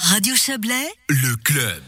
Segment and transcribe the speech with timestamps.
[0.00, 1.82] Radio Chablais, le club.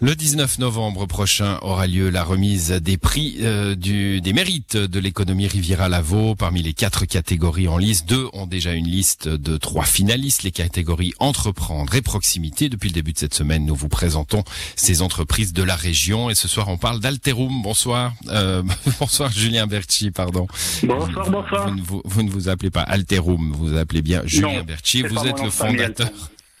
[0.00, 5.00] Le 19 novembre prochain aura lieu la remise des prix euh, du, des mérites de
[5.00, 6.36] l'économie Riviera Lavaux.
[6.36, 10.44] Parmi les quatre catégories en liste, deux ont déjà une liste de trois finalistes.
[10.44, 12.68] Les catégories entreprendre et proximité.
[12.68, 14.44] Depuis le début de cette semaine, nous vous présentons
[14.76, 16.30] ces entreprises de la région.
[16.30, 17.62] Et ce soir, on parle d'Alterum.
[17.62, 18.12] Bonsoir.
[18.28, 18.62] Euh,
[19.00, 20.46] bonsoir Julien Berti, pardon.
[20.84, 21.68] Bonsoir, bonsoir.
[21.68, 24.64] Vous, ne vous, vous ne vous appelez pas Alterum, vous vous appelez bien Julien Non,
[24.64, 25.02] Berti.
[25.02, 26.08] Vous êtes le fondateur.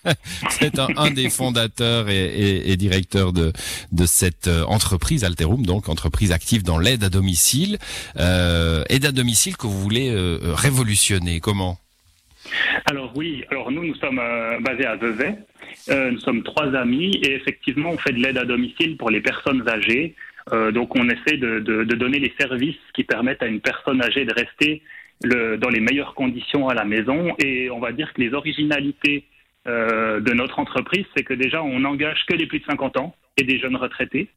[0.50, 3.52] C'est un, un des fondateurs et, et, et directeurs de,
[3.92, 7.78] de cette euh, entreprise Alterum, donc entreprise active dans l'aide à domicile.
[8.18, 11.40] Euh, aide à domicile que vous voulez euh, révolutionner.
[11.40, 11.78] Comment?
[12.86, 14.20] Alors oui, alors nous, nous sommes
[14.60, 15.36] basés à Vevey.
[15.88, 19.66] Nous sommes trois amis et effectivement, on fait de l'aide à domicile pour les personnes
[19.68, 20.14] âgées.
[20.74, 24.24] Donc on essaie de, de- de donner les services qui permettent à une personne âgée
[24.24, 24.82] de rester
[25.22, 27.32] le- dans les meilleures conditions à la maison.
[27.38, 29.24] Et on va dire que les originalités
[29.68, 33.14] euh, de notre entreprise, c'est que déjà, on n'engage que les plus de 50 ans
[33.36, 34.28] et des jeunes retraités.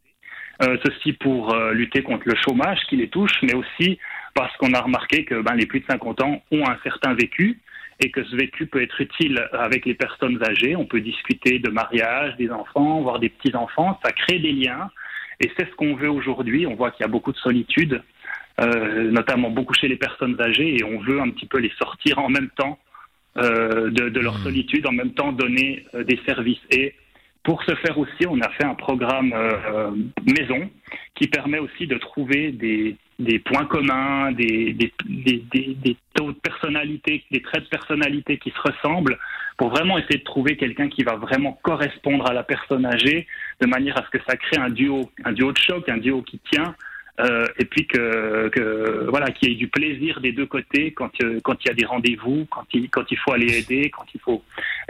[0.64, 3.98] Euh, ceci pour euh, lutter contre le chômage qui les touche, mais aussi
[4.36, 7.60] parce qu'on a remarqué que ben, les plus de 50 ans ont un certain vécu
[8.04, 10.76] et que ce vécu peut être utile avec les personnes âgées.
[10.76, 14.00] On peut discuter de mariage, des enfants, voire des petits-enfants.
[14.06, 14.92] Ça crée des liens.
[15.42, 16.68] Et c'est ce qu'on veut aujourd'hui.
[16.68, 18.02] On voit qu'il y a beaucoup de solitude,
[18.58, 22.30] notamment beaucoup chez les personnes âgées, et on veut un petit peu les sortir en
[22.30, 22.80] même temps
[23.38, 24.44] euh, de, de leur Mmh.
[24.44, 26.62] solitude, en même temps donner euh, des services.
[26.72, 26.94] Et
[27.44, 29.92] pour ce faire aussi, on a fait un programme euh,
[30.26, 30.70] maison
[31.16, 37.42] qui permet aussi de trouver des, des points communs, des- des taux de personnalité, des
[37.42, 39.18] traits de personnalité qui se ressemblent,
[39.58, 43.28] pour vraiment essayer de trouver quelqu'un qui va vraiment correspondre à la personne âgée,
[43.62, 46.22] de manière à ce que ça crée un duo, un duo de choc, un duo
[46.24, 46.76] qui tient,
[47.20, 51.12] euh, et puis que, que voilà, qu'il y ait du plaisir des deux côtés quand
[51.24, 54.06] euh, quand il y a des rendez-vous, quand il quand il faut aller aider, quand
[54.14, 54.44] il faut.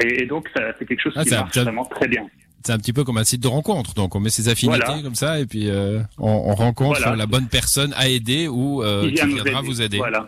[0.04, 2.26] Et, et donc ça, c'est quelque chose Ah, qui marche vraiment très bien.
[2.64, 3.94] C'est un petit peu comme un site de rencontre.
[3.94, 5.04] Donc on met ses affinités Voilà.
[5.04, 7.16] comme ça et puis euh, on, on rencontre Voilà.
[7.16, 9.98] la bonne personne à aider ou euh, qui viendra vous aider.
[9.98, 10.28] Voilà,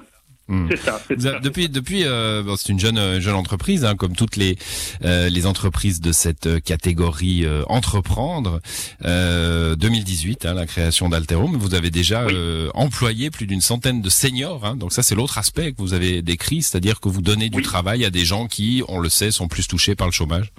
[0.50, 0.68] Hmm.
[0.69, 1.02] c'est ça.
[1.08, 1.40] c'est ça.
[1.40, 4.56] depuis, depuis, euh, bon, c'est une jeune, euh, jeune entreprise, hein, comme toutes les
[5.03, 8.62] euh, les entreprises de cette euh, catégorie euh, entreprendre.
[9.06, 11.56] Euh, 2018, hein, la création d'Alterum.
[11.58, 12.34] Vous avez déjà Oui.
[12.35, 14.66] euh, employé plus d'une centaine de seniors.
[14.66, 17.58] Hein, donc ça, c'est l'autre aspect que vous avez décrit, c'est-à-dire que vous donnez du
[17.58, 17.64] Oui.
[17.64, 20.52] travail à des gens qui, on le sait, sont plus touchés par le chômage.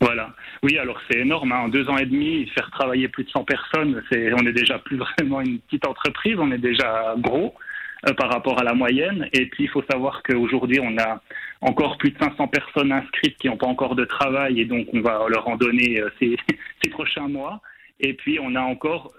[0.00, 0.34] Voilà.
[0.62, 1.50] Oui, alors c'est énorme.
[1.52, 1.60] Hein.
[1.64, 4.78] En deux ans et demi, faire travailler plus de 100 personnes, c'est, on est déjà
[4.78, 7.67] plus vraiment une petite entreprise, on est déjà gros euh,
[8.16, 9.28] par rapport à la moyenne.
[9.32, 11.20] Et puis, il faut savoir qu'aujourd'hui, on a
[11.60, 15.00] encore plus de 500 personnes inscrites qui n'ont pas encore de travail et donc on
[15.00, 16.36] va leur en donner euh, ces,
[16.90, 17.60] prochains mois.
[18.00, 19.12] Et puis, on a encore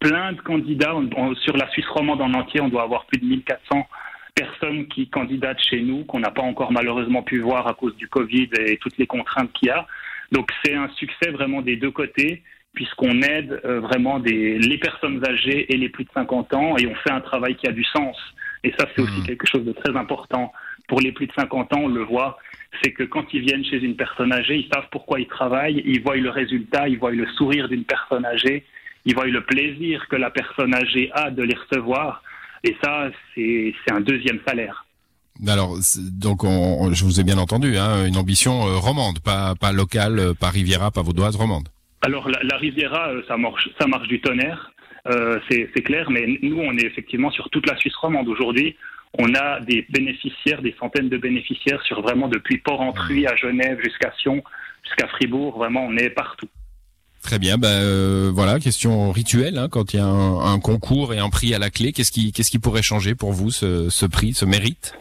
[0.00, 0.94] plein de candidats.
[1.42, 3.86] Sur la Suisse romande en entier, on doit avoir plus de 1400
[4.34, 8.08] personnes qui candidatent chez nous, qu'on n'a pas encore malheureusement pu voir à cause du
[8.08, 9.86] Covid et toutes les contraintes qu'il y a.
[10.32, 12.42] Donc c'est un succès vraiment des deux côtés,
[12.74, 16.86] puisqu'on aide euh, vraiment des, les personnes âgées et les plus de 50 ans, et
[16.86, 18.16] on fait un travail qui a du sens.
[18.64, 19.26] Et ça, c'est aussi Mhm.
[19.26, 20.52] quelque chose de très important.
[20.88, 22.38] Pour les plus de 50 ans, on le voit,
[22.82, 26.02] c'est que quand ils viennent chez une personne âgée, ils savent pourquoi ils travaillent, ils
[26.02, 28.64] voient le résultat, ils voient le sourire d'une personne âgée,
[29.04, 32.22] ils voient le plaisir que la personne âgée a de les recevoir.
[32.64, 34.84] Et ça, c'est un deuxième salaire.
[35.48, 35.78] Alors,
[36.12, 36.48] donc, on,
[36.82, 40.34] on- je vous ai bien entendu, hein, une ambition euh, romande, pas pas locale, euh,
[40.34, 41.68] pas Riviera, pas vaudoise, romande.
[42.02, 44.72] Alors la, la Riviera, euh, ça marche, ça marche du tonnerre,
[45.08, 48.76] euh, c'est clair, mais nous, on est effectivement sur toute la Suisse romande aujourd'hui.
[49.18, 54.12] On a des bénéficiaires, des centaines de bénéficiaires sur vraiment depuis Port-Entruy à Genève jusqu'à
[54.18, 54.42] Sion,
[54.84, 55.58] jusqu'à Fribourg.
[55.58, 56.48] Vraiment, on est partout.
[57.22, 61.18] Très bien, bah, euh, voilà, question rituelle, hein, quand il y a un, concours et
[61.18, 64.32] un prix à la clé, qu'est-ce qui, qu'est-ce qui pourrait changer pour vous ce prix,
[64.32, 64.94] ce mérite?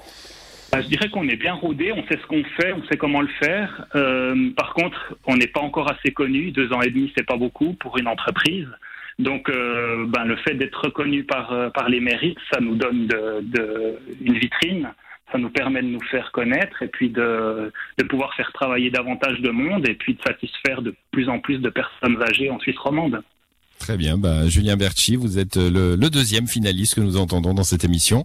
[0.72, 3.22] Bah, je dirais qu'on est bien rodé, on sait ce qu'on fait, on sait comment
[3.22, 3.86] le faire.
[3.96, 6.52] Euh, par contre, on n'est pas encore assez connu.
[6.52, 8.68] Deux ans et demi, c'est pas beaucoup pour une entreprise.
[9.18, 13.08] Donc, euh, ben, le fait d'être reconnu par, euh, par les mérites, ça nous donne
[13.08, 14.94] de, de, une vitrine,
[15.32, 19.42] ça nous permet de nous faire connaître et puis de, de pouvoir faire travailler davantage
[19.42, 22.78] de monde et puis de satisfaire de plus en plus de personnes âgées en Suisse
[22.78, 23.22] romande.
[23.80, 27.54] Très bien, bah, Julien Berchi, vous êtes euh, le, le deuxième finaliste que nous entendons
[27.54, 28.24] dans cette émission.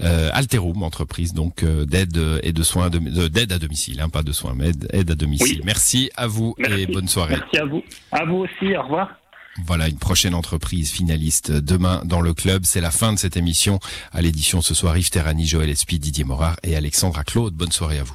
[0.00, 4.08] Euh, Alterum, entreprise donc euh, d'aide et de soins, de- de- d'aide à domicile, hein,
[4.08, 5.58] pas de soins, mais aide, aide à domicile.
[5.58, 5.62] Oui.
[5.64, 6.80] Merci à vous Merci.
[6.82, 7.36] et bonne soirée.
[7.40, 7.82] Merci à vous.
[8.12, 9.08] À vous aussi, au revoir.
[9.64, 12.62] Voilà une prochaine entreprise finaliste demain dans le club.
[12.66, 13.78] C'est la fin de cette émission.
[14.12, 17.54] À l'édition ce soir, Yves Terrani, Joël Espy, Didier Morard et Alexandra Claude.
[17.54, 18.14] Bonne soirée à vous.